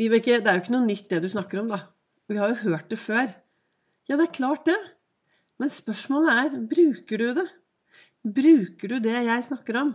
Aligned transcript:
Vibeke, 0.00 0.40
det 0.42 0.50
er 0.50 0.56
jo 0.56 0.64
ikke 0.64 0.74
noe 0.74 0.86
nytt 0.88 1.10
det 1.12 1.20
du 1.22 1.28
snakker 1.30 1.60
om, 1.60 1.68
da. 1.70 1.80
Vi 2.30 2.38
har 2.40 2.50
jo 2.50 2.70
hørt 2.70 2.88
det 2.90 2.98
før. 2.98 3.28
Ja, 4.08 4.16
det 4.16 4.26
er 4.26 4.38
klart 4.38 4.64
det. 4.66 4.78
Men 5.62 5.70
spørsmålet 5.70 6.40
er 6.40 6.64
bruker 6.70 7.20
du 7.20 7.28
det? 7.38 7.46
Bruker 8.24 8.90
du 8.90 8.96
det 9.04 9.14
jeg 9.14 9.46
snakker 9.46 9.78
om? 9.78 9.92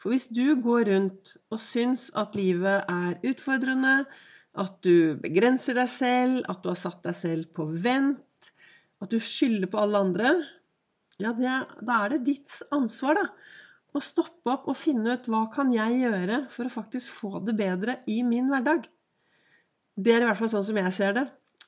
For 0.00 0.12
hvis 0.12 0.28
du 0.32 0.56
går 0.62 0.88
rundt 0.90 1.34
og 1.52 1.60
syns 1.60 2.08
at 2.16 2.36
livet 2.38 2.88
er 2.88 3.18
utfordrende, 3.26 3.98
at 4.56 4.78
du 4.84 5.16
begrenser 5.20 5.76
deg 5.76 5.90
selv, 5.92 6.40
at 6.48 6.62
du 6.64 6.70
har 6.72 6.80
satt 6.80 7.02
deg 7.04 7.16
selv 7.18 7.50
på 7.56 7.66
vent, 7.84 8.50
at 9.04 9.12
du 9.12 9.18
skylder 9.20 9.68
på 9.72 9.80
alle 9.82 10.00
andre, 10.06 10.32
ja, 11.20 11.32
det, 11.36 11.52
da 11.84 12.00
er 12.04 12.14
det 12.14 12.24
ditt 12.28 12.60
ansvar, 12.72 13.20
da. 13.20 13.26
Å 13.96 14.00
stoppe 14.04 14.52
opp 14.52 14.66
og 14.68 14.76
finne 14.76 15.14
ut 15.16 15.28
hva 15.32 15.46
kan 15.54 15.70
jeg 15.72 16.02
gjøre 16.02 16.42
for 16.52 16.68
å 16.68 16.72
faktisk 16.74 17.14
få 17.16 17.38
det 17.46 17.54
bedre 17.56 17.94
i 18.12 18.18
min 18.26 18.50
hverdag. 18.52 18.84
Det 19.96 20.12
er 20.12 20.20
i 20.20 20.28
hvert 20.28 20.40
fall 20.42 20.50
sånn 20.52 20.66
som 20.68 20.80
jeg 20.82 20.92
ser 20.92 21.14
det. 21.16 21.22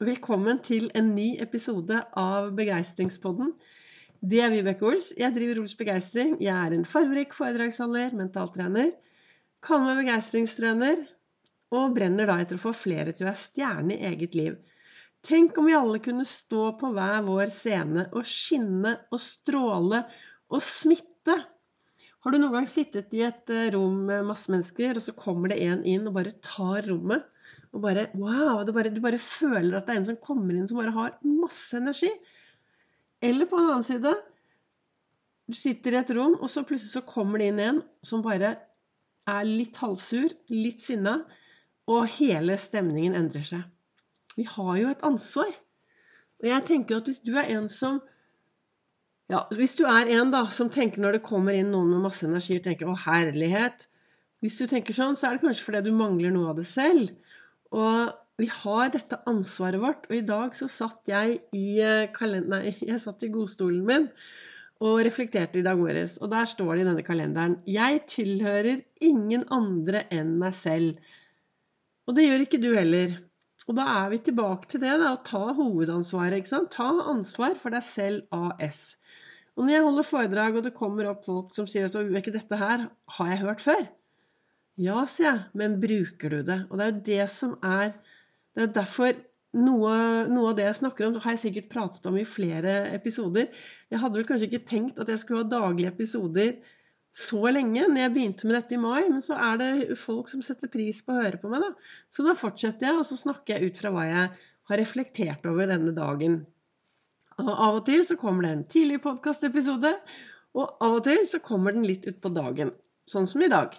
Velkommen 0.04 0.60
til 0.60 0.90
en 0.98 1.08
ny 1.16 1.30
episode 1.40 2.02
av 2.20 2.50
Begeistringspodden. 2.58 3.54
Det 4.20 4.42
er 4.44 4.52
Vibeke 4.52 4.84
Ols. 4.90 5.08
Jeg 5.16 5.32
driver 5.38 5.62
Ols 5.62 5.78
Begeistring. 5.80 6.36
Jeg 6.44 6.52
er 6.52 6.76
en 6.76 6.84
farverik 6.84 7.32
foredragsholder, 7.32 8.12
mentaltrener. 8.20 8.92
Kaller 9.64 9.94
meg 9.94 10.04
begeistringstrener. 10.04 11.04
Og 11.80 11.96
brenner 11.96 12.28
da 12.28 12.36
etter 12.42 12.60
å 12.60 12.64
få 12.68 12.76
flere 12.76 13.14
til 13.14 13.24
å 13.24 13.32
være 13.32 13.46
stjerne 13.46 13.96
i 13.96 14.10
eget 14.12 14.36
liv. 14.36 14.58
Tenk 15.24 15.56
om 15.56 15.70
vi 15.70 15.80
alle 15.80 16.04
kunne 16.04 16.28
stå 16.28 16.74
på 16.76 16.92
hver 16.92 17.22
vår 17.24 17.48
scene 17.52 18.10
og 18.12 18.28
skinne 18.28 18.98
og 19.08 19.22
stråle 19.22 20.04
og 20.52 20.60
smitte 20.64 21.40
har 22.24 22.34
du 22.34 22.38
noen 22.40 22.56
gang 22.56 22.66
sittet 22.66 23.12
i 23.14 23.22
et 23.26 23.50
eh, 23.54 23.68
rom 23.74 24.00
med 24.08 24.26
masse 24.26 24.50
mennesker, 24.50 24.96
og 24.98 25.04
så 25.04 25.14
kommer 25.16 25.52
det 25.52 25.60
en 25.62 25.84
inn 25.86 26.08
og 26.10 26.16
bare 26.16 26.34
tar 26.44 26.88
rommet? 26.88 27.26
Og 27.70 27.82
bare 27.84 28.08
Wow! 28.18 28.64
Bare, 28.74 28.90
du 28.90 29.00
bare 29.04 29.20
føler 29.22 29.76
at 29.78 29.86
det 29.86 29.94
er 29.94 30.00
en 30.00 30.08
som 30.08 30.18
kommer 30.22 30.56
inn 30.56 30.66
som 30.68 30.80
bare 30.80 30.94
har 30.96 31.18
masse 31.22 31.78
energi. 31.78 32.10
Eller 33.22 33.48
på 33.50 33.58
en 33.58 33.70
annen 33.70 33.86
side 33.86 34.14
Du 35.48 35.56
sitter 35.56 35.94
i 35.94 36.00
et 36.00 36.10
rom, 36.16 36.34
og 36.42 36.50
så 36.52 36.64
plutselig 36.66 36.98
så 36.98 37.06
kommer 37.08 37.40
det 37.40 37.52
inn 37.52 37.62
en 37.64 37.78
som 38.04 38.24
bare 38.24 38.56
er 39.28 39.48
litt 39.48 39.78
halvsur, 39.80 40.32
litt 40.52 40.82
sinna, 40.84 41.22
og 41.88 42.08
hele 42.18 42.56
stemningen 42.60 43.16
endrer 43.16 43.46
seg. 43.46 43.62
Vi 44.36 44.44
har 44.48 44.74
jo 44.76 44.90
et 44.90 45.04
ansvar. 45.06 45.48
Og 46.42 46.50
jeg 46.50 46.64
tenker 46.68 46.98
at 46.98 47.08
hvis 47.08 47.22
du 47.24 47.32
er 47.36 47.48
en 47.56 47.68
som 47.72 48.02
ja, 49.28 49.44
Hvis 49.52 49.76
du 49.76 49.84
er 49.84 50.08
en 50.16 50.30
da, 50.32 50.46
som 50.52 50.70
tenker 50.72 51.02
når 51.04 51.18
det 51.18 51.26
kommer 51.26 51.56
inn 51.56 51.72
noen 51.74 51.90
med 51.92 52.06
masse 52.08 52.26
energi, 52.26 52.56
og 52.56 52.64
tenker 52.64 52.88
'Å, 52.88 52.96
herlighet' 53.04 53.88
Hvis 54.40 54.56
du 54.60 54.68
tenker 54.70 54.94
sånn, 54.94 55.16
så 55.18 55.28
er 55.28 55.36
det 55.36 55.42
kanskje 55.42 55.64
fordi 55.66 55.80
du 55.88 55.96
mangler 55.98 56.30
noe 56.30 56.52
av 56.52 56.58
det 56.60 56.66
selv. 56.70 57.10
Og 57.74 58.12
vi 58.38 58.46
har 58.52 58.92
dette 58.94 59.18
ansvaret 59.26 59.82
vårt. 59.82 60.06
Og 60.10 60.14
i 60.20 60.26
dag 60.26 60.54
så 60.54 60.68
satt 60.70 61.10
jeg 61.10 61.40
i 61.58 61.80
eh, 61.82 62.20
Nei, 62.46 62.76
jeg 62.90 63.00
satt 63.02 63.26
i 63.26 63.32
godstolen 63.34 63.82
min 63.88 64.06
og 64.78 65.00
reflekterte 65.02 65.58
i 65.58 65.64
dag 65.66 65.78
morges. 65.80 66.20
Og 66.22 66.30
der 66.30 66.46
står 66.46 66.76
det 66.76 66.82
i 66.84 66.86
denne 66.86 67.06
kalenderen 67.06 67.56
'Jeg 67.66 68.04
tilhører 68.14 68.84
ingen 69.02 69.42
andre 69.50 70.04
enn 70.14 70.36
meg 70.38 70.54
selv'. 70.54 71.00
Og 72.06 72.14
det 72.14 72.28
gjør 72.28 72.44
ikke 72.44 72.62
du 72.62 72.70
heller. 72.76 73.18
Og 73.68 73.76
da 73.76 73.84
er 74.04 74.12
vi 74.14 74.20
tilbake 74.24 74.70
til 74.70 74.80
det, 74.80 74.94
da, 75.02 75.10
å 75.12 75.24
ta 75.26 75.52
hovedansvaret. 75.58 76.38
ikke 76.38 76.54
sant? 76.54 76.70
Ta 76.72 76.88
ansvar 77.10 77.58
for 77.58 77.74
deg 77.74 77.82
selv 77.84 78.22
AS. 78.32 78.96
Og 79.58 79.66
når 79.66 79.74
jeg 79.74 79.86
holder 79.88 80.06
foredrag, 80.06 80.56
og 80.56 80.66
det 80.66 80.76
kommer 80.76 81.08
opp 81.10 81.24
folk 81.26 81.56
som 81.56 81.66
sier 81.66 81.88
at 81.88 81.96
ikke 81.98 82.34
dette 82.34 82.58
her 82.60 82.84
har 83.18 83.32
jeg 83.32 83.40
hørt 83.42 83.64
før. 83.64 83.88
Ja, 84.78 85.02
sier 85.10 85.32
jeg, 85.32 85.40
men 85.58 85.80
bruker 85.82 86.36
du 86.36 86.44
det? 86.46 86.60
Og 86.70 86.78
det 86.78 86.84
er 86.84 86.92
jo 86.92 87.06
det 87.10 87.24
som 87.34 87.56
er 87.66 87.96
Det 88.54 88.64
er 88.64 88.70
derfor 88.74 89.12
noe, 89.54 89.92
noe, 90.26 90.48
av 90.50 90.56
det 90.58 90.64
jeg 90.66 90.78
snakker 90.80 91.06
om, 91.06 91.18
har 91.22 91.34
jeg 91.34 91.42
sikkert 91.44 91.68
pratet 91.70 92.06
om 92.10 92.16
i 92.18 92.24
flere 92.26 92.72
episoder. 92.90 93.52
Jeg 93.90 94.00
hadde 94.02 94.18
vel 94.18 94.26
kanskje 94.26 94.48
ikke 94.48 94.66
tenkt 94.66 94.98
at 94.98 95.10
jeg 95.12 95.22
skulle 95.22 95.44
ha 95.44 95.50
daglige 95.52 95.92
episoder 95.92 96.56
så 97.14 97.40
lenge 97.50 97.86
når 97.86 98.02
jeg 98.02 98.14
begynte 98.14 98.48
med 98.48 98.58
dette 98.58 98.76
i 98.76 98.80
mai, 98.82 99.08
men 99.08 99.22
så 99.24 99.38
er 99.38 99.60
det 99.60 99.98
folk 99.98 100.28
som 100.30 100.42
setter 100.44 100.70
pris 100.72 101.00
på 101.04 101.14
å 101.14 101.22
høre 101.22 101.40
på 101.40 101.50
meg, 101.52 101.64
da. 101.64 101.94
Så 102.12 102.26
da 102.26 102.34
fortsetter 102.38 102.90
jeg, 102.90 102.98
og 102.98 103.06
så 103.08 103.18
snakker 103.18 103.56
jeg 103.56 103.70
ut 103.70 103.80
fra 103.80 103.94
hva 103.94 104.04
jeg 104.06 104.28
har 104.70 104.82
reflektert 104.82 105.46
over 105.48 105.70
denne 105.70 105.94
dagen. 105.96 106.42
Og 107.38 107.48
av 107.54 107.76
og 107.78 107.84
til 107.86 108.02
så 108.06 108.16
kommer 108.18 108.44
det 108.44 108.50
en 108.52 108.64
tidlig 108.72 108.98
podkastepisode, 109.04 109.92
og 110.58 110.82
av 110.82 110.96
og 110.96 111.04
til 111.06 111.20
så 111.30 111.38
kommer 111.44 111.76
den 111.76 111.86
litt 111.86 112.08
utpå 112.10 112.32
dagen. 112.34 112.72
Sånn 113.08 113.28
som 113.30 113.44
i 113.44 113.50
dag. 113.52 113.76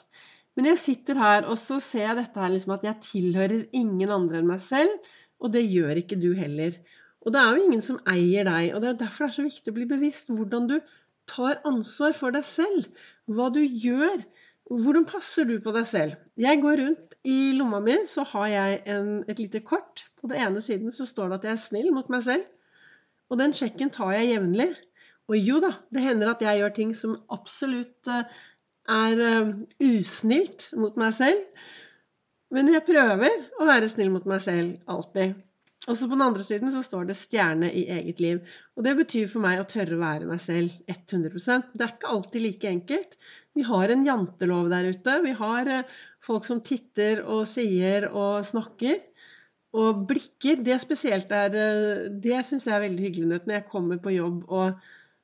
Men 0.55 0.69
jeg 0.71 0.79
sitter 0.81 1.19
her, 1.19 1.47
og 1.47 1.59
så 1.59 1.79
ser 1.83 2.05
jeg 2.05 2.19
dette 2.21 2.39
her 2.39 2.53
liksom 2.53 2.73
at 2.77 2.85
jeg 2.87 3.03
tilhører 3.05 3.65
ingen 3.75 4.13
andre 4.15 4.39
enn 4.39 4.47
meg 4.49 4.61
selv, 4.63 4.95
og 5.39 5.51
det 5.53 5.65
gjør 5.67 5.99
ikke 6.01 6.19
du 6.19 6.31
heller. 6.37 6.77
Og 7.23 7.35
det 7.35 7.41
er 7.41 7.51
jo 7.51 7.65
ingen 7.67 7.83
som 7.83 7.99
eier 8.07 8.47
deg, 8.47 8.71
og 8.73 8.83
det 8.83 8.89
er 8.89 9.01
derfor 9.03 9.25
det 9.25 9.29
er 9.29 9.37
så 9.37 9.47
viktig 9.49 9.73
å 9.73 9.77
bli 9.77 9.87
bevisst 9.89 10.31
hvordan 10.31 10.69
du 10.71 10.77
tar 11.29 11.59
ansvar 11.67 12.15
for 12.17 12.35
deg 12.35 12.47
selv. 12.47 12.87
Hva 13.27 13.49
du 13.53 13.59
gjør. 13.61 14.23
Hvordan 14.69 15.07
passer 15.09 15.47
du 15.49 15.55
på 15.63 15.73
deg 15.75 15.87
selv? 15.89 16.15
Jeg 16.39 16.61
går 16.61 16.79
rundt 16.79 17.15
i 17.27 17.37
lomma 17.57 17.81
mi, 17.83 17.95
så 18.07 18.23
har 18.31 18.47
jeg 18.53 18.81
en, 18.93 19.11
et 19.27 19.41
lite 19.41 19.63
kort. 19.65 20.05
På 20.21 20.29
den 20.31 20.43
ene 20.45 20.63
siden 20.63 20.93
så 20.95 21.07
står 21.09 21.31
det 21.31 21.39
at 21.39 21.47
jeg 21.49 21.55
er 21.57 21.63
snill 21.63 21.91
mot 21.95 22.11
meg 22.13 22.23
selv. 22.27 22.45
Og 23.29 23.41
den 23.41 23.53
sjekken 23.55 23.91
tar 23.93 24.13
jeg 24.17 24.33
jevnlig. 24.33 24.71
Og 25.29 25.37
jo 25.37 25.59
da, 25.61 25.75
det 25.93 26.05
hender 26.05 26.31
at 26.31 26.41
jeg 26.41 26.61
gjør 26.61 26.73
ting 26.77 26.95
som 26.97 27.19
absolutt 27.33 28.09
eh, 28.09 28.39
er 28.89 29.21
eh, 29.25 29.51
usnilt 29.85 30.71
mot 30.79 30.97
meg 30.97 31.13
selv. 31.17 31.43
Men 32.49 32.71
jeg 32.73 32.85
prøver 32.87 33.35
å 33.61 33.67
være 33.69 33.91
snill 33.91 34.09
mot 34.15 34.25
meg 34.29 34.41
selv 34.41 34.89
alltid. 34.89 35.37
Og 35.87 35.95
så 35.95 36.09
på 36.09 36.17
den 36.17 36.25
andre 36.25 36.43
siden 36.43 36.71
så 36.73 36.81
står 36.83 37.05
det 37.07 37.15
'stjerne 37.17 37.69
i 37.71 37.85
eget 37.93 38.19
liv'. 38.19 38.41
Og 38.75 38.83
det 38.83 38.95
betyr 38.97 39.29
for 39.31 39.45
meg 39.45 39.61
å 39.61 39.67
tørre 39.69 39.95
å 39.95 40.01
være 40.01 40.27
meg 40.27 40.41
selv 40.43 40.73
100% 40.91 41.69
Det 41.73 41.85
er 41.85 41.93
ikke 41.93 42.13
alltid 42.15 42.41
like 42.41 42.67
enkelt. 42.67 43.15
Vi 43.55 43.63
har 43.63 43.89
en 43.89 44.05
jantelov 44.05 44.69
der 44.69 44.89
ute. 44.89 45.21
Vi 45.23 45.31
har 45.31 45.67
eh, 45.67 45.83
folk 46.19 46.45
som 46.45 46.61
titter 46.61 47.23
og 47.23 47.47
sier 47.47 48.09
og 48.11 48.45
snakker. 48.45 48.99
Og 49.77 50.05
blikker, 50.09 50.63
det 50.65 50.79
spesielt 50.81 51.29
er 51.35 51.53
eh, 51.53 52.07
Det 52.09 52.39
syns 52.45 52.65
jeg 52.65 52.73
er 52.73 52.87
veldig 52.87 53.03
hyggelig 53.05 53.27
når 53.29 53.53
jeg 53.53 53.67
kommer 53.69 53.99
på 54.01 54.15
jobb 54.15 54.47
og 54.47 54.79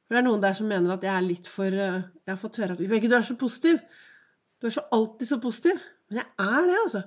For 0.06 0.14
det 0.14 0.20
er 0.20 0.28
noen 0.28 0.44
der 0.44 0.54
som 0.58 0.70
mener 0.70 0.94
at 0.94 1.06
jeg 1.06 1.14
er 1.16 1.26
litt 1.26 1.50
for 1.50 1.66
eh, 1.74 2.04
Jeg 2.06 2.34
har 2.34 2.42
fått 2.42 2.60
høre 2.62 2.76
at 2.78 2.84
Vibeke, 2.84 3.10
du 3.10 3.18
er 3.18 3.26
så 3.26 3.38
positiv. 3.40 3.82
Du 4.62 4.70
er 4.70 4.76
så 4.76 4.86
alltid 4.94 5.32
så 5.32 5.40
positiv. 5.42 5.82
Men 6.10 6.22
jeg 6.22 6.30
er 6.46 6.70
det, 6.70 6.78
altså. 6.84 7.02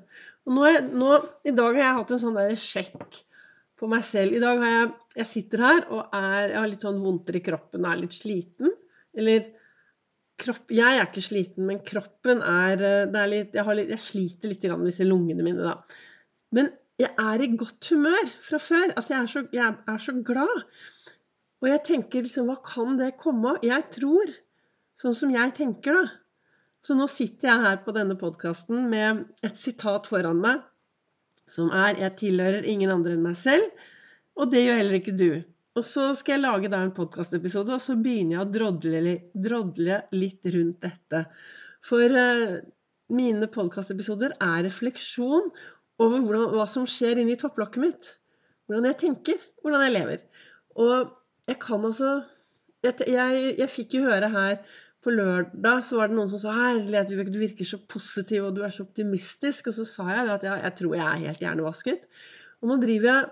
Og 0.49 0.57
nå, 0.57 0.73
nå, 0.99 1.13
I 1.47 1.55
dag 1.55 1.79
har 1.79 1.85
jeg 1.85 1.99
hatt 2.01 2.13
en 2.17 2.23
sånn 2.25 2.41
der 2.41 2.59
sjekk 2.59 3.21
på 3.79 3.91
meg 3.93 4.03
selv. 4.07 4.35
I 4.35 4.43
dag 4.43 4.59
har 4.65 4.75
jeg 4.75 4.91
Jeg 5.21 5.31
sitter 5.35 5.65
her 5.67 5.81
og 5.95 6.19
er 6.19 6.43
Jeg 6.49 6.59
har 6.59 6.69
litt 6.73 6.89
sånn 6.89 7.01
vondter 7.03 7.39
i 7.39 7.45
kroppen, 7.45 7.85
og 7.85 7.93
er 7.93 8.03
litt 8.03 8.19
sliten. 8.19 8.75
Eller 9.15 9.47
kropp, 10.43 10.67
Jeg 10.75 10.99
er 10.99 11.07
ikke 11.07 11.23
sliten, 11.23 11.67
men 11.71 11.81
kroppen 11.87 12.43
er, 12.43 12.83
eh, 12.83 13.07
er 13.07 13.31
litt, 13.31 13.55
jeg, 13.55 13.79
litt, 13.79 13.95
jeg, 13.95 14.03
sliter 14.03 14.51
litt 14.53 14.69
med 14.75 14.91
disse 14.91 15.07
lungene 15.07 15.47
mine, 15.47 15.63
da. 15.63 16.05
Men 16.55 16.71
jeg 16.99 17.11
er 17.23 17.43
i 17.45 17.51
godt 17.57 17.91
humør 17.93 18.31
fra 18.43 18.59
før. 18.59 18.95
Altså, 18.97 19.13
jeg 19.15 19.23
er 19.23 19.27
så, 19.33 19.43
jeg 19.53 19.75
er 19.93 19.99
så 20.03 20.15
glad. 20.27 20.65
Og 21.63 21.69
jeg 21.71 21.83
tenker 21.87 22.25
liksom 22.25 22.49
Hva 22.51 22.59
kan 22.63 22.99
det 22.99 23.17
komme 23.21 23.55
av? 23.55 23.63
Jeg 23.67 23.87
tror, 23.95 24.33
sånn 24.99 25.15
som 25.17 25.35
jeg 25.35 25.55
tenker, 25.59 25.95
da 25.95 26.09
Så 26.83 26.95
nå 26.95 27.09
sitter 27.11 27.51
jeg 27.51 27.63
her 27.65 27.79
på 27.85 27.93
denne 27.93 28.15
podkasten 28.17 28.85
med 28.91 29.25
et 29.45 29.59
sitat 29.59 30.07
foran 30.07 30.39
meg 30.41 30.63
som 31.49 31.71
er 31.73 31.97
'Jeg 31.97 32.17
tilhører 32.21 32.65
ingen 32.65 32.91
andre 32.91 33.13
enn 33.17 33.23
meg 33.25 33.35
selv', 33.35 33.71
og 34.37 34.51
det 34.53 34.65
gjør 34.65 34.77
heller 34.77 34.99
ikke 35.01 35.17
du. 35.17 35.45
Og 35.77 35.85
så 35.85 36.15
skal 36.15 36.35
jeg 36.35 36.43
lage 36.43 36.71
da 36.71 36.83
en 36.83 36.95
podkastepisode, 36.95 37.73
og 37.75 37.81
så 37.81 37.97
begynner 37.97 38.37
jeg 38.37 38.45
å 38.45 38.53
drodle, 38.57 39.15
drodle 39.47 40.03
litt 40.13 40.47
rundt 40.55 40.81
dette. 40.83 41.25
For 41.83 42.03
uh, 42.03 42.59
mine 43.15 43.47
podkastepisoder 43.47 44.35
er 44.41 44.65
refleksjon 44.67 45.51
over 45.99 46.23
hvordan, 46.23 46.51
hva 46.55 46.67
som 46.71 46.87
skjer 46.89 47.23
inni 47.23 47.37
topplokket 47.39 47.83
mitt. 47.83 48.11
Hvordan 48.69 48.91
jeg 48.91 48.99
tenker, 49.03 49.39
hvordan 49.63 49.87
jeg 49.87 49.95
lever. 49.95 50.27
Og 50.79 51.15
jeg 51.49 51.59
kan 51.63 51.85
altså 51.85 52.19
Jeg, 52.87 52.95
jeg, 53.11 53.55
jeg 53.59 53.71
fikk 53.73 53.95
jo 53.97 54.05
høre 54.05 54.29
her 54.31 54.61
på 55.03 55.11
lørdag 55.11 55.81
så 55.83 55.97
var 55.99 56.11
det 56.11 56.15
noen 56.15 56.29
som 56.31 56.39
sa 56.43 56.53
'Herlighet, 56.55 57.11
du 57.11 57.39
virker 57.41 57.67
så 57.67 57.79
positiv, 57.91 58.45
og 58.47 58.55
du 58.55 58.63
er 58.63 58.71
så 58.71 58.85
optimistisk.' 58.87 59.67
Og 59.67 59.75
så 59.75 59.85
sa 59.87 60.07
jeg 60.11 60.31
at 60.31 60.47
jeg, 60.47 60.61
jeg 60.63 60.75
tror 60.79 60.95
jeg 60.95 61.07
er 61.07 61.25
helt 61.27 61.43
hjernevasket. 61.43 62.07
Og 62.61 62.71
nå 62.71 62.77
driver 62.83 63.09
jeg 63.11 63.29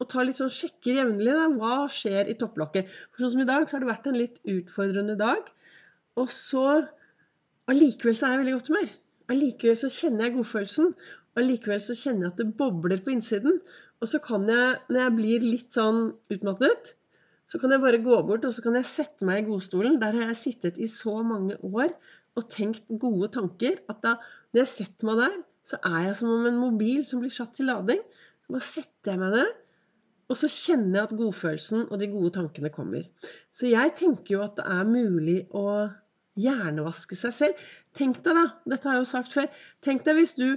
og 0.00 0.08
tar 0.12 0.26
litt 0.28 0.40
sånn 0.40 0.52
sjekker 0.52 1.00
jevnlig. 1.00 1.36
Hva 1.60 1.76
skjer 1.92 2.28
i 2.32 2.36
topplokket? 2.40 2.88
For 3.12 3.24
sånn 3.24 3.34
som 3.34 3.44
i 3.44 3.48
dag, 3.52 3.68
så 3.68 3.76
har 3.76 3.84
det 3.84 3.92
vært 3.92 4.08
en 4.10 4.20
litt 4.20 4.40
utfordrende 4.56 5.16
dag. 5.20 5.52
Og 6.20 6.32
så 6.32 6.66
Allikevel 7.66 8.14
så 8.14 8.28
er 8.28 8.36
jeg 8.36 8.42
veldig 8.44 8.56
godt 8.56 8.68
humør. 8.70 8.90
Allikevel 9.34 9.78
så 9.80 9.88
kjenner 9.90 10.28
jeg 10.28 10.36
godfølelsen. 10.36 10.92
Og 11.36 11.44
likevel 11.44 11.82
så 11.84 11.96
kjenner 11.96 12.26
jeg 12.26 12.34
at 12.34 12.40
det 12.40 12.54
bobler 12.58 13.02
på 13.04 13.12
innsiden. 13.12 13.58
Og 14.00 14.10
så 14.10 14.20
kan 14.24 14.46
jeg, 14.50 14.76
når 14.88 15.02
jeg 15.02 15.16
blir 15.16 15.44
litt 15.44 15.76
sånn 15.76 16.00
utmattet, 16.32 16.94
så 17.46 17.60
kan 17.62 17.72
jeg 17.72 17.82
bare 17.84 18.02
gå 18.02 18.16
bort 18.26 18.44
og 18.48 18.54
så 18.54 18.64
kan 18.64 18.76
jeg 18.78 18.88
sette 18.90 19.26
meg 19.28 19.42
i 19.42 19.48
godstolen. 19.50 20.00
Der 20.02 20.16
har 20.16 20.32
jeg 20.32 20.40
sittet 20.40 20.80
i 20.82 20.88
så 20.90 21.20
mange 21.22 21.58
år 21.62 21.92
og 22.36 22.48
tenkt 22.52 22.88
gode 23.00 23.30
tanker 23.32 23.78
at 23.88 24.00
da, 24.02 24.16
når 24.52 24.64
jeg 24.64 24.72
setter 24.72 25.08
meg 25.08 25.20
der, 25.22 25.36
så 25.66 25.78
er 25.82 26.00
jeg 26.08 26.16
som 26.18 26.32
om 26.32 26.48
en 26.48 26.58
mobil 26.60 27.04
som 27.06 27.22
blir 27.22 27.32
satt 27.32 27.54
til 27.56 27.70
lading. 27.70 28.02
Så 28.44 28.54
bare 28.54 28.66
setter 28.66 29.12
jeg 29.12 29.22
meg 29.22 29.36
ned, 29.36 29.54
og 30.26 30.38
så 30.38 30.50
kjenner 30.50 30.98
jeg 30.98 31.08
at 31.08 31.14
godfølelsen 31.20 31.86
og 31.86 32.00
de 32.02 32.10
gode 32.10 32.32
tankene 32.34 32.72
kommer. 32.74 33.06
Så 33.54 33.70
jeg 33.70 33.94
tenker 33.98 34.36
jo 34.36 34.42
at 34.44 34.58
det 34.58 34.66
er 34.74 34.90
mulig 34.90 35.38
å 35.54 35.66
hjernevaske 36.36 37.16
seg 37.18 37.34
selv. 37.34 37.66
Tenk 37.96 38.20
deg 38.24 38.36
da, 38.36 38.46
dette 38.68 38.88
har 38.88 38.98
jeg 38.98 39.06
jo 39.06 39.10
sagt 39.12 39.32
før, 39.32 39.46
tenk 39.84 40.04
deg 40.06 40.18
hvis 40.18 40.34
du 40.36 40.48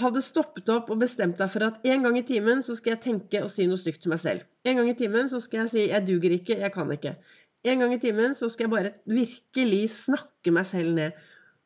hadde 0.00 0.22
stoppet 0.24 0.70
opp 0.72 0.88
og 0.92 1.02
bestemt 1.02 1.36
deg 1.40 1.50
for 1.52 1.66
at 1.66 1.82
en 1.84 2.06
gang 2.06 2.16
i 2.16 2.24
timen 2.24 2.62
så 2.64 2.76
skal 2.78 2.94
jeg 2.94 3.02
tenke 3.06 3.42
og 3.44 3.50
si 3.52 3.66
noe 3.68 3.80
stygt 3.80 4.02
til 4.04 4.12
meg 4.12 4.22
selv. 4.22 4.46
En 4.64 4.78
gang 4.80 4.88
i 4.88 4.96
timen 4.96 5.28
så 5.28 5.40
skal 5.44 5.64
jeg 5.64 5.72
si 5.72 5.82
'jeg 5.88 6.06
duger 6.06 6.32
ikke, 6.38 6.58
jeg 6.58 6.72
kan 6.72 6.88
ikke'. 6.88 7.16
En 7.64 7.78
gang 7.78 7.94
i 7.94 7.98
timen 7.98 8.34
så 8.34 8.48
skal 8.48 8.64
jeg 8.64 8.70
bare 8.70 8.92
virkelig 9.06 9.90
snakke 9.90 10.50
meg 10.50 10.66
selv 10.66 10.94
ned. 10.94 11.12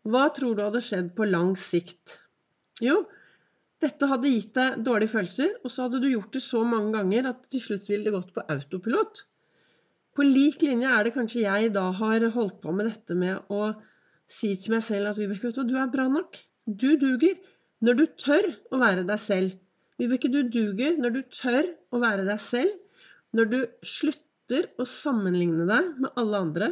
Hva 0.05 0.29
tror 0.35 0.55
du 0.55 0.63
hadde 0.63 0.83
skjedd 0.85 1.15
på 1.17 1.25
lang 1.25 1.57
sikt? 1.57 2.19
Jo, 2.83 3.07
dette 3.81 4.09
hadde 4.11 4.33
gitt 4.33 4.53
deg 4.55 4.83
dårlige 4.85 5.13
følelser, 5.15 5.57
og 5.65 5.71
så 5.71 5.87
hadde 5.87 6.03
du 6.03 6.11
gjort 6.11 6.33
det 6.33 6.43
så 6.43 6.63
mange 6.65 6.93
ganger 6.93 7.31
at 7.33 7.49
til 7.51 7.61
slutt 7.61 7.89
ville 7.89 8.05
det 8.05 8.13
gått 8.13 8.35
på 8.35 8.45
autopilot. 8.49 9.25
På 10.17 10.25
lik 10.25 10.63
linje 10.65 10.89
er 10.89 11.05
det 11.05 11.15
kanskje 11.15 11.45
jeg 11.45 11.73
da 11.75 11.91
har 11.93 12.29
holdt 12.37 12.61
på 12.63 12.73
med 12.73 12.89
dette 12.89 13.15
med 13.15 13.53
å 13.53 13.75
si 14.29 14.55
til 14.57 14.77
meg 14.77 14.85
selv 14.85 15.13
at 15.13 15.19
Vibeke, 15.21 15.49
vet 15.49 15.59
du, 15.61 15.65
du 15.73 15.77
er 15.81 15.93
bra 15.93 16.09
nok. 16.09 16.39
Du 16.67 16.97
duger. 17.01 17.37
Når 17.85 17.99
du 17.99 18.05
tør 18.17 18.47
å 18.73 18.81
være 18.81 19.05
deg 19.09 19.21
selv. 19.21 19.57
Vibeke, 20.01 20.31
du 20.33 20.43
duger 20.53 20.97
når 21.01 21.13
du 21.15 21.21
tør 21.33 21.69
å 21.93 22.01
være 22.01 22.25
deg 22.29 22.41
selv. 22.41 22.73
Når 23.37 23.51
du 23.53 23.59
slutter 23.85 24.71
å 24.81 24.87
sammenligne 24.89 25.67
deg 25.69 25.93
med 26.01 26.17
alle 26.21 26.41
andre. 26.47 26.71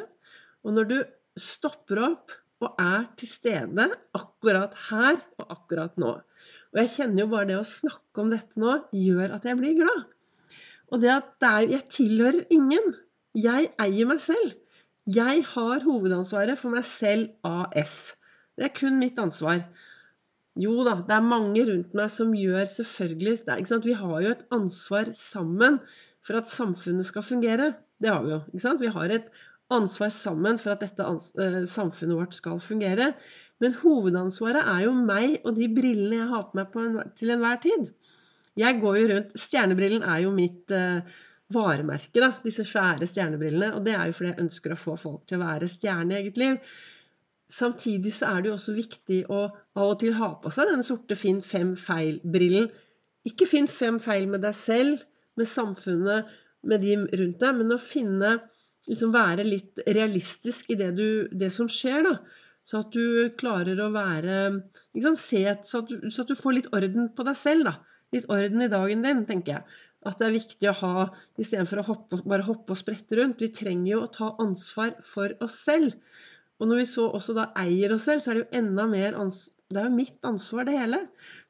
Og 0.65 0.77
når 0.77 0.91
du 0.91 0.99
stopper 1.41 2.01
opp 2.09 2.35
og 2.65 2.81
er 2.81 3.09
til 3.19 3.29
stede 3.29 3.89
akkurat 4.17 4.77
her 4.89 5.19
og 5.41 5.53
akkurat 5.53 5.97
nå. 6.01 6.17
Og 6.73 6.81
jeg 6.81 6.93
kjenner 6.95 7.25
jo 7.25 7.31
bare 7.35 7.51
det 7.51 7.61
å 7.61 7.69
snakke 7.69 8.23
om 8.23 8.31
dette 8.33 8.61
nå 8.61 8.79
gjør 8.97 9.37
at 9.37 9.45
jeg 9.47 9.61
blir 9.61 9.77
glad. 9.79 10.05
Og 10.93 11.03
det 11.03 11.11
at 11.13 11.33
det 11.43 11.51
er, 11.51 11.67
jeg 11.77 11.91
tilhører 11.99 12.55
ingen. 12.55 12.95
Jeg 13.35 13.73
eier 13.83 14.09
meg 14.09 14.23
selv. 14.23 14.55
Jeg 15.11 15.43
har 15.51 15.85
hovedansvaret 15.85 16.57
for 16.57 16.73
meg 16.73 16.87
selv 16.89 17.35
AS. 17.45 18.15
Det 18.57 18.69
er 18.69 18.77
kun 18.79 18.97
mitt 19.01 19.19
ansvar. 19.21 19.67
Jo 20.61 20.85
da, 20.87 20.95
det 21.03 21.15
er 21.17 21.25
mange 21.27 21.65
rundt 21.67 21.95
meg 21.99 22.11
som 22.15 22.35
gjør 22.39 22.69
selvfølgelig 22.71 23.41
er, 23.51 23.81
Vi 23.83 23.97
har 23.99 24.21
jo 24.23 24.31
et 24.31 24.45
ansvar 24.55 25.11
sammen 25.19 25.81
for 26.23 26.39
at 26.39 26.49
samfunnet 26.51 27.07
skal 27.07 27.27
fungere. 27.27 27.75
Det 28.01 28.11
har 28.11 28.23
vi 28.23 28.31
jo. 28.31 28.41
ikke 28.53 28.63
sant? 28.63 28.81
Vi 28.81 28.93
har 28.95 29.11
et 29.11 29.27
ansvar 29.71 30.13
sammen 30.15 30.59
for 30.59 30.75
at 30.75 30.85
dette 30.85 31.03
uh, 31.03 31.65
samfunnet 31.67 32.17
vårt 32.17 32.35
skal 32.35 32.61
fungere. 32.61 33.13
Men 33.61 33.75
hovedansvaret 33.83 34.63
er 34.63 34.87
jo 34.87 34.95
meg 34.95 35.41
og 35.45 35.55
de 35.59 35.69
brillene 35.75 36.23
jeg 36.23 36.31
har 36.31 36.49
på 36.49 36.59
meg 36.59 36.73
på 36.73 36.85
en, 36.85 36.99
til 37.19 37.35
enhver 37.35 37.61
tid. 37.63 37.91
Jeg 38.59 38.79
går 38.81 38.99
jo 39.01 39.07
rundt 39.11 39.39
Stjernebrillen 39.41 40.07
er 40.07 40.23
jo 40.23 40.33
mitt 40.35 40.71
uh, 40.71 41.03
varemerke, 41.55 42.21
da. 42.23 42.33
Disse 42.45 42.65
svære 42.69 43.07
stjernebrillene. 43.11 43.75
Og 43.75 43.85
det 43.87 43.95
er 43.99 44.07
jo 44.09 44.17
fordi 44.17 44.33
jeg 44.33 44.43
ønsker 44.47 44.75
å 44.75 44.81
få 44.81 44.97
folk 45.01 45.27
til 45.29 45.41
å 45.41 45.47
være 45.49 45.71
stjerne 45.71 46.15
i 46.15 46.23
eget 46.23 46.39
liv. 46.41 46.77
Samtidig 47.51 48.15
så 48.17 48.31
er 48.31 48.43
det 48.43 48.51
jo 48.51 48.57
også 48.57 48.75
viktig 48.77 49.19
å 49.33 49.43
av 49.51 49.91
og 49.91 49.99
til 50.01 50.15
ha 50.17 50.31
på 50.41 50.53
seg 50.55 50.71
den 50.71 50.85
sorte 50.87 51.17
finn 51.19 51.43
fem 51.45 51.75
feil-brillen. 51.77 52.71
Ikke 53.29 53.49
finn 53.49 53.69
fem 53.71 54.01
feil 54.01 54.27
med 54.31 54.45
deg 54.45 54.57
selv, 54.57 55.05
med 55.37 55.49
samfunnet, 55.51 56.31
med 56.65 56.81
de 56.85 56.97
rundt 56.97 57.41
deg, 57.43 57.57
men 57.59 57.75
å 57.75 57.81
finne 57.81 58.37
Liksom 58.85 59.15
være 59.15 59.47
litt 59.47 59.81
realistisk 59.97 60.73
i 60.73 60.77
det, 60.77 60.91
du, 60.99 61.29
det 61.33 61.49
som 61.53 61.69
skjer, 61.73 62.05
da. 62.05 62.19
Så 62.69 62.81
at 62.81 62.93
du 62.97 63.31
klarer 63.41 63.81
å 63.81 63.91
være 63.93 64.37
sant, 65.01 65.21
se, 65.21 65.41
så, 65.65 65.81
at 65.81 65.89
du, 65.89 66.11
så, 66.11 66.25
at 66.25 66.33
du, 66.33 66.37
får 66.37 66.57
litt 66.59 66.71
orden 66.77 67.11
på 67.17 67.25
deg 67.25 67.39
selv, 67.41 67.69
da. 67.69 67.75
Litt 68.15 68.29
orden 68.33 68.65
i 68.65 68.71
dagen 68.73 69.05
din, 69.05 69.25
tenker 69.29 69.57
jeg. 69.57 69.79
At 70.05 70.21
det 70.21 70.27
er 70.27 70.37
viktig 70.37 70.69
å 70.69 70.77
ha, 70.83 71.07
istedenfor 71.41 71.81
å 71.81 71.87
hoppe, 71.89 72.21
bare 72.29 72.45
hoppe 72.45 72.77
og 72.77 72.81
sprette 72.81 73.17
rundt. 73.17 73.41
Vi 73.41 73.51
trenger 73.57 73.91
jo 73.95 74.03
å 74.05 74.13
ta 74.13 74.31
ansvar 74.45 74.93
for 75.05 75.33
oss 75.45 75.57
selv. 75.65 75.97
Og 76.65 76.71
når 76.71 76.81
vi 76.81 76.87
så 76.89 77.03
også 77.13 77.35
da 77.37 77.51
eier 77.61 77.93
oss 77.93 78.07
selv, 78.09 78.23
så 78.25 78.33
er 78.33 78.39
det 78.39 78.47
jo 78.47 78.63
enda 78.63 78.87
mer 78.89 79.19
Det 79.21 79.77
er 79.77 79.91
jo 79.91 79.97
mitt 79.99 80.25
ansvar, 80.25 80.65
det 80.65 80.79
hele. 80.79 81.01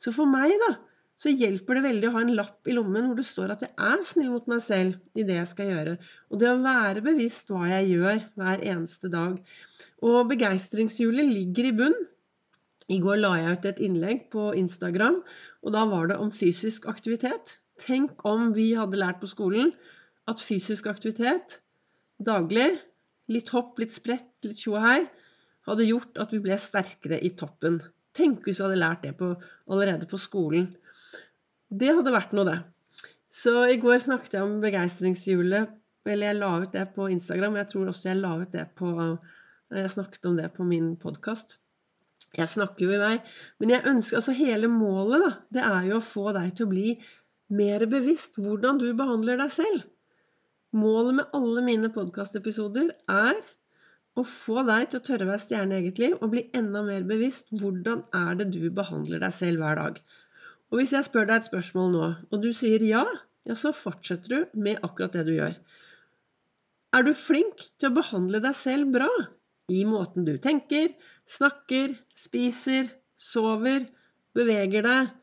Så 0.03 0.11
for 0.11 0.27
meg, 0.27 0.51
da, 0.59 0.73
så 1.15 1.31
hjelper 1.31 1.79
det 1.79 1.85
veldig 1.85 2.09
å 2.09 2.15
ha 2.17 2.23
en 2.25 2.33
lapp 2.35 2.67
i 2.67 2.75
lommen 2.75 3.07
hvor 3.07 3.19
det 3.21 3.27
står 3.29 3.53
at 3.55 3.61
jeg 3.63 3.71
er 3.79 4.01
snill 4.03 4.33
mot 4.33 4.49
meg 4.51 4.63
selv 4.65 4.97
i 5.15 5.27
det 5.27 5.37
jeg 5.37 5.51
skal 5.53 5.69
gjøre. 5.71 5.93
Og 6.35 6.41
det 6.41 6.49
å 6.51 6.63
være 6.65 7.05
bevisst 7.07 7.53
hva 7.55 7.69
jeg 7.71 7.93
gjør 7.93 8.25
hver 8.41 8.65
eneste 8.73 9.11
dag. 9.13 9.37
Og 10.03 10.33
begeistringshjulet 10.33 11.31
ligger 11.31 11.69
i 11.69 11.75
bunn. 11.79 11.95
I 12.91 12.99
går 13.01 13.21
la 13.23 13.37
jeg 13.39 13.55
ut 13.55 13.69
et 13.71 13.85
innlegg 13.87 14.27
på 14.35 14.49
Instagram, 14.59 15.23
og 15.65 15.77
da 15.77 15.85
var 15.89 16.11
det 16.11 16.19
om 16.21 16.35
fysisk 16.35 16.89
aktivitet. 16.91 17.55
Tenk 17.81 18.27
om 18.27 18.51
vi 18.57 18.73
hadde 18.77 18.99
lært 18.99 19.23
på 19.23 19.31
skolen 19.31 19.71
at 20.29 20.43
fysisk 20.43 20.91
aktivitet 20.91 21.61
daglig 22.27 22.75
litt 23.33 23.51
hopp, 23.55 23.79
litt 23.81 23.95
sprett, 23.95 24.33
litt 24.45 24.61
tjo 24.61 24.77
og 24.77 24.85
hei, 24.85 25.01
hadde 25.69 25.89
gjort 25.89 26.21
at 26.21 26.33
vi 26.35 26.43
ble 26.45 26.59
sterkere 26.61 27.21
i 27.25 27.33
toppen. 27.39 27.81
Tenk 28.15 28.45
hvis 28.45 28.61
vi 28.61 28.67
hadde 28.67 28.81
lært 28.81 29.05
det 29.07 29.15
på, 29.19 29.33
allerede 29.71 30.09
på 30.11 30.21
skolen. 30.21 30.69
Det 31.73 31.95
hadde 31.97 32.13
vært 32.15 32.35
noe, 32.37 32.47
det. 32.47 32.61
Så 33.35 33.65
i 33.67 33.81
går 33.83 33.99
snakket 34.05 34.37
jeg 34.37 34.47
om 34.47 34.61
begeistringshjulet. 34.63 35.73
Eller 36.05 36.31
jeg 36.31 36.39
la 36.39 36.51
ut 36.61 36.75
det 36.75 36.85
på 36.95 37.09
Instagram. 37.11 37.57
Jeg 37.63 37.71
tror 37.73 37.91
også 37.91 38.11
jeg 38.11 38.21
la 38.21 38.35
ut 38.43 38.53
det 38.53 38.67
på 38.77 38.91
Jeg 39.75 39.91
snakket 39.91 40.27
om 40.29 40.37
det 40.37 40.51
på 40.55 40.67
min 40.69 40.93
podkast. 41.01 41.57
Jeg 42.37 42.51
snakker 42.51 42.85
jo 42.85 42.93
i 42.95 43.01
vei. 43.01 43.15
Men 43.59 43.73
jeg 43.73 43.89
ønsker, 43.91 44.21
altså 44.21 44.35
hele 44.37 44.69
målet 44.71 45.25
da, 45.25 45.33
det 45.57 45.65
er 45.65 45.89
jo 45.89 45.99
å 45.99 46.05
få 46.05 46.29
deg 46.37 46.53
til 46.55 46.69
å 46.69 46.73
bli 46.75 46.95
mer 47.55 47.87
bevisst 47.91 48.39
hvordan 48.39 48.79
du 48.83 48.89
behandler 48.97 49.41
deg 49.41 49.53
selv. 49.55 49.83
Målet 50.75 51.15
med 51.21 51.37
alle 51.39 51.63
mine 51.63 51.89
podkastepisoder 51.95 52.89
er 53.11 53.37
å 54.19 54.25
få 54.27 54.65
deg 54.67 54.89
til 54.91 54.99
å 54.99 55.05
tørre 55.07 55.27
å 55.27 55.29
være 55.29 55.43
stjerne 55.43 55.77
i 55.77 55.83
eget 55.85 56.01
liv 56.03 56.17
og 56.19 56.33
bli 56.33 56.43
enda 56.59 56.83
mer 56.87 57.05
bevisst 57.07 57.53
hvordan 57.55 58.03
er 58.15 58.41
det 58.41 58.49
du 58.57 58.65
behandler 58.75 59.23
deg 59.23 59.35
selv 59.37 59.63
hver 59.63 59.79
dag. 59.79 60.01
Og 60.73 60.81
hvis 60.81 60.95
jeg 60.97 61.07
spør 61.07 61.29
deg 61.29 61.37
et 61.37 61.47
spørsmål 61.47 61.93
nå, 61.95 62.09
og 62.31 62.43
du 62.43 62.51
sier 62.57 62.83
ja, 62.83 63.05
ja, 63.47 63.55
så 63.55 63.71
fortsetter 63.77 64.35
du 64.35 64.59
med 64.67 64.83
akkurat 64.83 65.15
det 65.15 65.23
du 65.29 65.37
gjør. 65.37 65.55
Er 66.95 67.07
du 67.07 67.13
flink 67.19 67.69
til 67.79 67.93
å 67.93 67.97
behandle 68.01 68.43
deg 68.43 68.59
selv 68.59 68.91
bra 68.97 69.11
i 69.71 69.85
måten 69.87 70.27
du 70.27 70.35
tenker, 70.43 70.91
snakker, 71.31 71.95
spiser, 72.19 72.91
sover, 73.15 73.87
beveger 74.35 74.87
deg, 74.91 75.15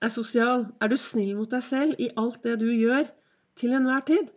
er 0.00 0.14
sosial? 0.14 0.70
Er 0.80 0.88
du 0.88 0.96
snill 0.96 1.36
mot 1.36 1.52
deg 1.52 1.68
selv 1.68 2.00
i 2.00 2.08
alt 2.16 2.40
det 2.48 2.56
du 2.64 2.68
gjør 2.72 3.12
til 3.60 3.76
enhver 3.76 4.08
tid? 4.08 4.32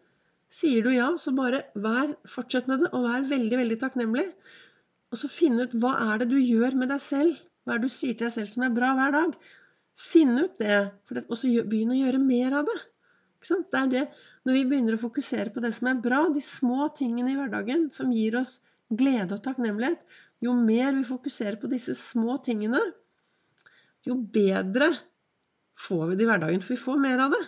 Sier 0.51 0.83
du 0.83 0.91
ja, 0.91 1.07
så 1.21 1.31
bare 1.35 1.63
vær, 1.79 2.11
fortsett 2.27 2.67
med 2.67 2.83
det, 2.83 2.91
og 2.91 3.05
vær 3.07 3.23
veldig, 3.29 3.57
veldig 3.61 3.77
takknemlig. 3.79 4.25
Og 5.11 5.19
så 5.19 5.29
finne 5.31 5.67
ut 5.67 5.75
hva 5.79 5.93
er 6.09 6.21
det 6.21 6.31
du 6.33 6.37
gjør 6.39 6.75
med 6.79 6.91
deg 6.91 7.03
selv. 7.03 7.39
Hva 7.63 7.75
er 7.75 7.81
det 7.81 7.91
du 7.91 7.95
sier 7.95 8.17
til 8.17 8.27
deg 8.27 8.35
selv 8.35 8.51
som 8.51 8.65
er 8.67 8.73
bra 8.75 8.91
hver 8.97 9.15
dag? 9.15 9.35
Finn 10.01 10.33
ut 10.39 10.57
det, 10.59 10.79
og 11.21 11.37
så 11.37 11.51
begynn 11.67 11.93
å 11.93 11.99
gjøre 11.99 12.19
mer 12.23 12.57
av 12.61 12.67
det. 12.67 12.79
Det 13.41 13.79
er 13.79 13.87
det 13.89 14.03
når 14.45 14.57
vi 14.57 14.65
begynner 14.69 14.97
å 14.97 15.01
fokusere 15.01 15.53
på 15.53 15.63
det 15.63 15.71
som 15.77 15.89
er 15.89 16.01
bra, 16.03 16.25
de 16.33 16.41
små 16.45 16.89
tingene 16.97 17.33
i 17.33 17.37
hverdagen 17.39 17.87
som 17.93 18.11
gir 18.13 18.37
oss 18.39 18.59
glede 18.91 19.37
og 19.37 19.43
takknemlighet, 19.45 20.01
jo 20.41 20.53
mer 20.57 20.93
vi 20.97 21.05
fokuserer 21.07 21.57
på 21.61 21.69
disse 21.71 21.95
små 21.97 22.37
tingene, 22.45 22.81
jo 24.05 24.17
bedre 24.35 24.91
får 25.77 26.11
vi 26.11 26.17
det 26.17 26.25
i 26.25 26.29
hverdagen. 26.29 26.63
For 26.65 26.75
vi 26.75 26.83
får 26.83 27.01
mer 27.01 27.25
av 27.27 27.35
det. 27.35 27.41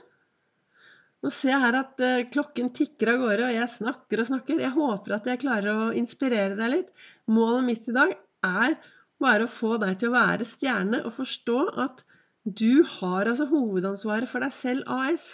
Nå 1.24 1.32
ser 1.32 1.53
jeg 1.53 1.63
her 1.63 1.77
at 1.80 2.01
uh, 2.03 2.25
klokken 2.27 2.74
tikker 2.75 3.13
av 3.13 3.22
gårde, 3.22 3.48
og 3.48 3.56
jeg 3.56 3.75
snakker 3.77 4.20
og 4.20 4.27
snakker. 4.27 4.60
Jeg 4.60 4.75
håper 4.75 5.15
at 5.15 5.30
jeg 5.32 5.39
klarer 5.44 5.72
å 5.72 5.94
inspirere 5.96 6.58
deg 6.60 6.74
litt. 6.74 6.89
Målet 7.32 7.68
mitt 7.70 7.88
i 7.88 7.96
dag 7.96 8.12
er 8.44 8.75
bare 9.24 9.48
å 9.48 9.51
få 9.51 9.77
deg 9.80 9.96
til 10.01 10.12
å 10.12 10.18
være 10.18 10.48
stjerne 10.48 11.00
og 11.08 11.15
forstå 11.15 11.58
at 11.86 12.03
du 12.44 12.84
har 12.98 13.30
altså 13.32 13.48
hovedansvaret 13.48 14.27
for 14.27 14.44
deg 14.44 14.51
selv 14.51 14.89
AS. 14.92 15.27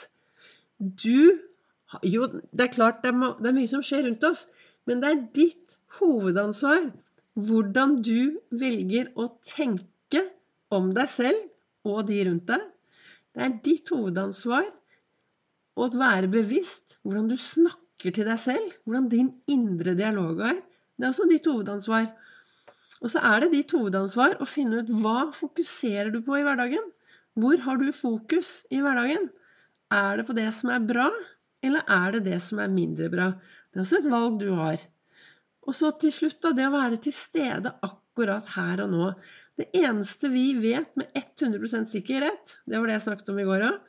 Du 0.78 1.40
Jo, 2.06 2.28
det 2.30 2.68
er 2.68 2.70
klart 2.70 3.00
det 3.02 3.10
er 3.10 3.54
mye 3.56 3.70
som 3.72 3.82
skjer 3.82 4.04
rundt 4.06 4.26
oss, 4.28 4.44
men 4.86 5.00
det 5.02 5.10
er 5.10 5.24
ditt 5.34 5.74
hovedansvar 5.98 6.84
hvordan 7.34 7.96
du 8.06 8.38
velger 8.54 9.10
å 9.18 9.26
tenke 9.42 10.22
om 10.70 10.92
deg 10.94 11.10
selv 11.10 11.90
og 11.90 12.04
de 12.12 12.20
rundt 12.28 12.46
deg. 12.52 12.62
Det 13.34 13.42
er 13.42 13.58
ditt 13.66 13.90
hovedansvar 13.90 14.70
og 15.78 15.86
å 15.86 16.02
være 16.02 16.32
bevisst 16.32 16.98
hvordan 17.04 17.30
du 17.30 17.38
snakker 17.40 18.16
til 18.16 18.28
deg 18.30 18.40
selv, 18.42 18.74
hvordan 18.86 19.10
din 19.12 19.30
indre 19.52 19.96
dialog 19.98 20.42
er. 20.50 20.60
Det 20.98 21.08
er 21.08 21.14
også 21.14 21.28
ditt 21.30 21.48
hovedansvar. 21.48 22.10
Og 23.00 23.12
så 23.14 23.22
er 23.24 23.44
det 23.44 23.54
ditt 23.54 23.74
hovedansvar 23.76 24.38
å 24.44 24.48
finne 24.50 24.82
ut 24.82 24.94
hva 25.02 25.30
fokuserer 25.36 26.12
du 26.12 26.20
på 26.26 26.40
i 26.40 26.46
hverdagen. 26.46 26.84
Hvor 27.40 27.62
har 27.64 27.80
du 27.80 27.92
fokus 27.96 28.64
i 28.74 28.82
hverdagen? 28.84 29.30
Er 29.96 30.20
det 30.20 30.28
på 30.28 30.36
det 30.38 30.50
som 30.56 30.72
er 30.74 30.84
bra, 30.86 31.08
eller 31.66 31.86
er 31.88 32.18
det 32.18 32.26
det 32.28 32.40
som 32.44 32.60
er 32.62 32.72
mindre 32.72 33.08
bra? 33.14 33.30
Det 33.72 33.80
er 33.80 33.86
også 33.86 34.02
et 34.02 34.10
valg 34.12 34.40
du 34.42 34.50
har. 34.58 34.82
Og 35.68 35.76
så 35.78 35.92
til 36.02 36.12
slutt, 36.14 36.40
da, 36.44 36.52
det 36.56 36.68
å 36.68 36.74
være 36.74 37.00
til 37.04 37.16
stede 37.16 37.72
akkurat 37.86 38.48
her 38.56 38.84
og 38.84 38.92
nå. 38.94 39.10
Det 39.60 39.70
eneste 39.76 40.32
vi 40.32 40.52
vet 40.60 40.92
med 41.00 41.12
100% 41.16 41.90
sikkerhet, 41.92 42.56
det 42.66 42.80
var 42.80 42.90
det 42.90 42.98
jeg 42.98 43.06
snakket 43.08 43.32
om 43.34 43.42
i 43.42 43.48
går 43.48 43.66
òg, 43.70 43.80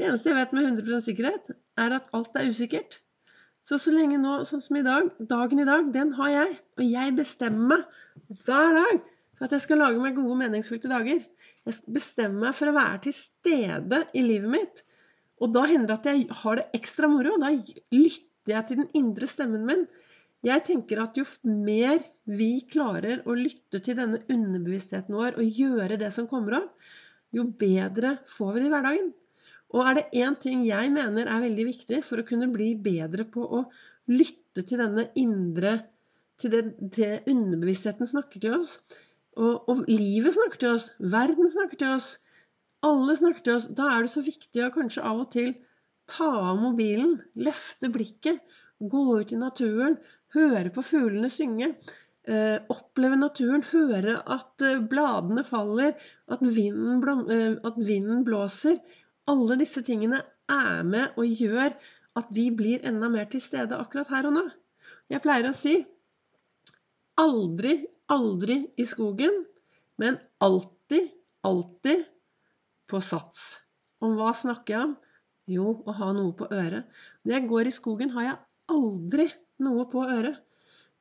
det 0.00 0.08
eneste 0.08 0.30
jeg 0.30 0.38
vet 0.38 0.52
med 0.56 0.66
100% 0.80 1.04
sikkerhet, 1.04 1.50
er 1.76 1.94
at 1.98 2.06
alt 2.16 2.36
er 2.40 2.48
usikkert. 2.48 3.02
Så 3.68 3.76
så 3.76 3.92
lenge 3.92 4.16
nå, 4.16 4.38
sånn 4.48 4.62
som 4.64 4.78
i 4.80 4.84
dag, 4.86 5.10
dagen 5.28 5.60
i 5.60 5.66
dag, 5.68 5.90
den 5.92 6.14
har 6.16 6.30
jeg. 6.32 6.54
Og 6.80 6.86
jeg 6.88 7.16
bestemmer 7.18 7.82
meg 7.82 8.38
hver 8.46 8.78
dag 8.78 9.02
for 9.36 9.46
at 9.46 9.56
jeg 9.56 9.66
skal 9.66 9.82
lage 9.82 10.00
meg 10.00 10.16
gode, 10.16 10.38
meningsfylte 10.40 10.88
dager. 10.88 11.20
Jeg 11.68 11.92
bestemmer 11.92 12.46
meg 12.46 12.56
for 12.56 12.70
å 12.70 12.76
være 12.78 13.02
til 13.06 13.16
stede 13.18 14.00
i 14.16 14.24
livet 14.24 14.54
mitt. 14.56 14.82
Og 15.44 15.52
da 15.52 15.66
hender 15.68 15.92
det 15.92 15.98
at 15.98 16.08
jeg 16.08 16.40
har 16.40 16.60
det 16.60 16.66
ekstra 16.80 17.12
moro. 17.12 17.36
Da 17.40 17.52
lytter 17.52 18.54
jeg 18.54 18.66
til 18.70 18.80
den 18.80 18.90
indre 18.96 19.28
stemmen 19.28 19.68
min. 19.68 19.84
Jeg 20.48 20.64
tenker 20.64 21.04
at 21.04 21.20
jo 21.20 21.26
mer 21.44 22.00
vi 22.24 22.52
klarer 22.72 23.20
å 23.28 23.36
lytte 23.36 23.82
til 23.84 24.00
denne 24.00 24.22
underbevisstheten 24.32 25.12
vår 25.12 25.36
og 25.36 25.60
gjøre 25.60 26.00
det 26.00 26.08
som 26.16 26.28
kommer 26.30 26.62
opp, 26.62 26.70
jo 27.36 27.44
bedre 27.60 28.16
får 28.26 28.54
vi 28.54 28.62
det 28.62 28.70
i 28.70 28.72
hverdagen. 28.72 29.10
Og 29.70 29.84
er 29.86 29.98
det 29.98 30.08
én 30.18 30.36
ting 30.42 30.64
jeg 30.66 30.90
mener 30.92 31.28
er 31.30 31.44
veldig 31.44 31.66
viktig 31.68 32.00
for 32.06 32.20
å 32.20 32.26
kunne 32.26 32.50
bli 32.50 32.72
bedre 32.74 33.26
på 33.28 33.44
å 33.44 33.64
lytte 34.10 34.64
til 34.66 34.82
denne 34.82 35.08
indre 35.18 35.78
Til 36.40 36.54
det, 36.54 36.60
det 36.96 37.10
underbevisstheten 37.28 38.08
snakker 38.08 38.40
til 38.40 38.54
oss, 38.56 38.78
og, 39.36 39.66
og 39.68 39.82
livet 39.90 40.32
snakker 40.32 40.56
til 40.62 40.70
oss, 40.72 40.86
verden 40.98 41.50
snakker 41.52 41.76
til 41.82 41.90
oss, 41.98 42.06
alle 42.80 43.16
snakker 43.18 43.44
til 43.44 43.58
oss. 43.58 43.66
Da 43.76 43.90
er 43.92 44.06
det 44.06 44.12
så 44.14 44.22
viktig 44.24 44.62
å 44.64 44.70
kanskje 44.72 45.04
av 45.04 45.20
og 45.20 45.28
til 45.34 45.50
ta 46.08 46.30
av 46.50 46.62
mobilen, 46.62 47.18
løfte 47.36 47.90
blikket, 47.92 48.40
gå 48.80 49.02
ut 49.20 49.34
i 49.36 49.40
naturen, 49.42 49.98
høre 50.34 50.72
på 50.72 50.84
fuglene 50.86 51.28
synge. 51.32 51.74
Eh, 52.30 52.56
oppleve 52.72 53.16
naturen, 53.16 53.62
høre 53.70 54.18
at 54.28 54.64
eh, 54.64 54.80
bladene 54.92 55.44
faller, 55.44 55.94
at 56.30 56.42
vinden, 56.44 57.00
blom, 57.04 57.24
eh, 57.32 57.56
at 57.66 57.78
vinden 57.80 58.24
blåser. 58.26 58.76
Alle 59.30 59.56
disse 59.60 59.82
tingene 59.86 60.22
er 60.50 60.82
med 60.86 61.16
og 61.20 61.40
gjør 61.40 61.74
at 62.18 62.30
vi 62.34 62.48
blir 62.54 62.82
enda 62.86 63.08
mer 63.12 63.28
til 63.30 63.42
stede 63.42 63.78
akkurat 63.78 64.10
her 64.10 64.28
og 64.30 64.36
nå. 64.36 64.44
Jeg 65.10 65.22
pleier 65.22 65.50
å 65.50 65.56
si 65.56 65.76
aldri, 67.20 67.76
aldri 68.10 68.58
i 68.80 68.86
skogen, 68.88 69.44
men 70.00 70.18
alltid, 70.42 71.10
alltid 71.46 72.06
på 72.90 73.00
sats. 73.04 73.60
Og 74.00 74.16
hva 74.18 74.32
snakker 74.36 74.74
jeg 74.74 74.86
om? 74.88 74.94
Jo, 75.50 75.74
å 75.86 75.94
ha 75.98 76.12
noe 76.14 76.32
på 76.38 76.46
øret. 76.54 76.86
Når 77.24 77.36
jeg 77.36 77.48
går 77.50 77.68
i 77.68 77.74
skogen, 77.74 78.14
har 78.14 78.26
jeg 78.26 78.38
aldri 78.70 79.26
noe 79.64 79.86
på 79.90 80.04
øret. 80.06 80.38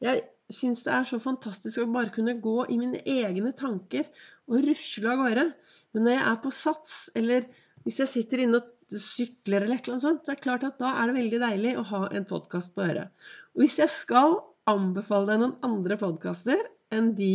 Jeg 0.04 0.26
syns 0.52 0.84
det 0.86 0.94
er 0.96 1.08
så 1.08 1.20
fantastisk 1.22 1.84
å 1.84 1.90
bare 1.94 2.14
kunne 2.14 2.38
gå 2.42 2.64
i 2.74 2.78
mine 2.80 3.02
egne 3.06 3.54
tanker 3.58 4.08
og 4.50 4.64
rusle 4.66 5.12
av 5.14 5.22
gårde. 5.24 5.46
Men 5.94 6.06
når 6.06 6.16
jeg 6.16 6.26
er 6.32 6.40
på 6.44 6.54
sats, 6.54 6.96
eller 7.18 7.46
hvis 7.90 8.04
jeg 8.04 8.14
sitter 8.14 8.46
inne 8.46 8.62
og 8.62 9.00
sykler 9.02 9.66
eller 9.66 9.82
noe 9.90 10.02
sånt, 10.02 10.22
så 10.24 10.34
er 10.34 10.38
det 10.38 10.46
klart 10.46 10.66
at 10.66 10.78
da 10.82 10.94
er 11.02 11.10
det 11.10 11.18
veldig 11.20 11.42
deilig 11.42 11.76
å 11.78 11.86
ha 11.90 12.06
en 12.14 12.30
podkast 12.30 12.76
på 12.78 12.86
øret. 12.86 13.10
Og 13.58 13.66
hvis 13.66 13.80
jeg 13.82 13.92
skal 13.94 14.38
anbefale 14.70 15.32
deg 15.32 15.42
noen 15.42 15.56
andre 15.66 15.98
podkaster 15.98 16.62
enn 16.94 17.14
de 17.18 17.34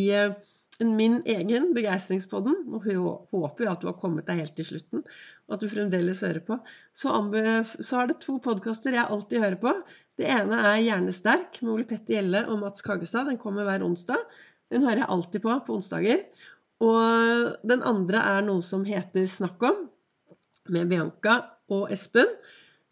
enn 0.83 0.95
min 0.99 1.21
egen 1.29 1.69
Begeistringspodden. 1.75 2.57
Og 2.75 2.87
håper 2.87 3.67
jo 3.67 3.71
at 3.71 3.83
du 3.83 3.89
har 3.91 3.99
kommet 4.01 4.27
deg 4.29 4.43
helt 4.43 4.57
til 4.59 4.69
slutten, 4.73 5.05
og 5.47 5.57
at 5.57 5.63
du 5.63 5.71
fremdeles 5.71 6.23
hører 6.27 6.43
på. 6.47 6.59
Så, 6.97 7.13
så 7.79 8.01
er 8.01 8.11
det 8.11 8.21
to 8.25 8.41
podkaster 8.43 8.97
jeg 8.97 9.07
alltid 9.07 9.45
hører 9.45 9.61
på. 9.63 9.75
Det 10.19 10.27
ene 10.31 10.61
er 10.73 10.83
Hjernesterk 10.83 11.61
med 11.63 11.77
Ole 11.77 11.87
Petter 11.91 12.19
Gjelle 12.19 12.45
og 12.51 12.61
Mats 12.63 12.85
Kagestad. 12.87 13.31
Den 13.31 13.41
kommer 13.41 13.69
hver 13.69 13.87
onsdag. 13.87 14.27
Den 14.73 14.87
hører 14.87 15.05
jeg 15.05 15.13
alltid 15.17 15.45
på 15.45 15.59
på 15.67 15.79
onsdager. 15.79 16.25
Og 16.83 17.59
den 17.67 17.85
andre 17.87 18.23
er 18.35 18.47
noe 18.47 18.65
som 18.67 18.83
heter 18.87 19.29
Snakk 19.31 19.63
om, 19.63 19.85
med 20.73 20.89
Bianca 20.91 21.41
og 21.73 21.93
Espen. 21.93 22.31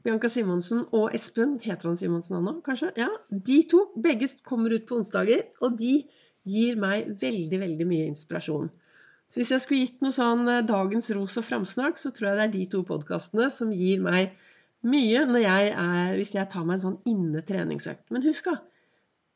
Bianca 0.02 0.29
Simonsen 0.33 0.83
og 0.91 1.12
Espen 1.14 1.59
Heter 1.62 1.93
han 1.93 1.99
Simonsen 1.99 2.41
ennå, 2.41 2.57
kanskje? 2.67 2.91
Ja. 2.99 3.09
De 3.31 3.62
to. 3.71 3.87
Begge 4.02 4.29
kommer 4.45 4.75
ut 4.75 4.87
på 4.88 4.99
onsdager. 4.99 5.47
Og 5.62 5.76
de 5.79 6.00
gir 6.49 6.79
meg 6.81 7.12
veldig, 7.21 7.61
veldig 7.62 7.87
mye 7.87 8.09
inspirasjon. 8.11 8.71
Så 9.33 9.41
hvis 9.41 9.52
jeg 9.55 9.64
skulle 9.64 9.85
gitt 9.87 10.02
noe 10.05 10.12
sånn 10.12 10.45
eh, 10.50 10.64
dagens 10.69 11.09
ros 11.17 11.38
og 11.41 11.47
framsnakk, 11.47 12.00
så 12.00 12.11
tror 12.12 12.29
jeg 12.29 12.38
det 12.38 12.45
er 12.45 12.57
de 12.57 12.64
to 12.75 12.83
podkastene 12.85 13.47
som 13.55 13.71
gir 13.73 14.02
meg 14.05 14.35
mye 14.83 15.23
jeg 15.38 15.71
er, 15.71 16.17
hvis 16.19 16.35
jeg 16.35 16.50
tar 16.50 16.67
meg 16.67 16.81
en 16.81 16.85
sånn 16.88 16.99
inne 17.09 17.41
treningsøkt. 17.47 18.09
Men 18.12 18.26
husk, 18.26 18.50
da. 18.50 18.59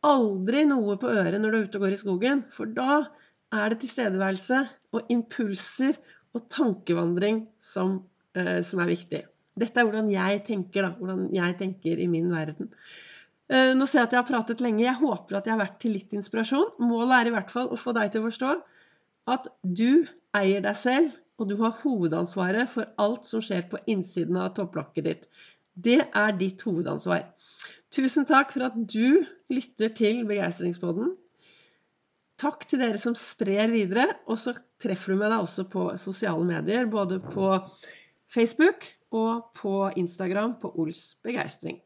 Aldri 0.06 0.66
noe 0.68 0.98
på 1.00 1.08
øret 1.08 1.40
når 1.40 1.54
du 1.54 1.58
er 1.58 1.68
ute 1.68 1.78
og 1.78 1.86
går 1.86 1.94
i 1.94 2.00
skogen. 2.02 2.42
For 2.52 2.68
da 2.68 3.06
er 3.54 3.72
det 3.72 3.80
tilstedeværelse 3.84 4.60
og 4.92 5.14
impulser 5.14 5.96
og 6.36 6.44
tankevandring 6.52 7.46
som, 7.62 8.02
som 8.66 8.80
er 8.82 8.90
viktig. 8.90 9.22
Dette 9.56 9.80
er 9.80 9.86
hvordan 9.88 10.08
jeg 10.12 10.42
tenker, 10.44 10.84
da. 10.84 10.92
Hvordan 10.98 11.28
jeg 11.32 11.56
tenker 11.60 12.00
i 12.02 12.08
min 12.12 12.28
verden. 12.32 12.68
Eh, 13.46 13.72
nå 13.78 13.86
ser 13.86 14.02
jeg 14.02 14.08
at 14.08 14.16
jeg 14.16 14.20
har 14.20 14.28
pratet 14.28 14.62
lenge. 14.64 14.84
Jeg 14.84 14.98
håper 14.98 15.38
at 15.38 15.46
jeg 15.46 15.54
har 15.54 15.62
vært 15.62 15.78
til 15.82 15.94
litt 15.96 16.14
inspirasjon. 16.16 16.72
Målet 16.82 17.14
er 17.18 17.30
i 17.30 17.34
hvert 17.36 17.52
fall 17.52 17.70
å 17.70 17.78
få 17.80 17.94
deg 17.96 18.12
til 18.12 18.24
å 18.24 18.28
forstå 18.28 18.54
at 19.32 19.48
du 19.62 20.06
eier 20.36 20.62
deg 20.62 20.76
selv, 20.78 21.14
og 21.40 21.50
du 21.50 21.56
har 21.60 21.76
hovedansvaret 21.82 22.70
for 22.70 22.88
alt 23.02 23.26
som 23.28 23.42
skjer 23.44 23.66
på 23.70 23.80
innsiden 23.92 24.38
av 24.40 24.52
topplokket 24.56 25.06
ditt. 25.06 25.28
Det 25.72 26.00
er 26.04 26.36
ditt 26.38 26.62
hovedansvar. 26.64 27.26
Tusen 27.92 28.26
takk 28.28 28.52
for 28.54 28.68
at 28.68 28.76
du 28.76 29.24
lytter 29.52 29.92
til 29.96 30.24
Begeistringspodden. 30.28 31.14
Takk 32.40 32.66
til 32.68 32.82
dere 32.82 33.00
som 33.00 33.16
sprer 33.16 33.70
videre. 33.72 34.08
Og 34.28 34.40
så 34.40 34.56
treffer 34.82 35.14
du 35.14 35.22
med 35.22 35.32
deg 35.32 35.44
også 35.44 35.66
på 35.72 35.86
sosiale 36.00 36.44
medier, 36.48 36.88
både 36.90 37.20
på 37.22 37.54
Facebook 38.30 38.86
og 39.10 39.50
på 39.56 39.90
Instagram 39.96 40.54
på 40.62 40.70
Ols 40.78 41.16
begeistring. 41.22 41.74